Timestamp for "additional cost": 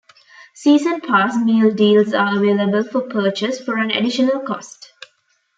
3.91-4.91